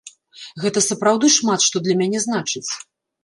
Гэта 0.63 0.81
сапраўды 0.85 1.29
шмат 1.37 1.65
што 1.67 1.77
для 1.87 1.95
мяне 2.01 2.19
значыць. 2.27 2.65